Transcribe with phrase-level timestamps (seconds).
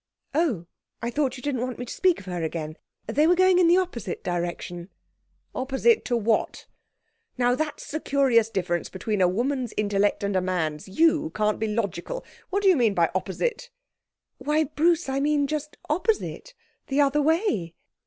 [0.33, 0.65] 'Oh,
[1.03, 2.75] I thought you didn't want me to speak of her again.
[3.05, 4.89] They were going in the opposite direction.'
[5.53, 6.65] 'Opposite to what?
[7.37, 10.87] Now that's the curious difference between a woman's intellect and a man's.
[10.87, 12.25] You can't be logical!
[12.49, 13.69] What do you mean by "opposite"?'.
[14.39, 16.55] 'Why, Bruce, I mean just opposite.
[16.87, 17.75] The other way.'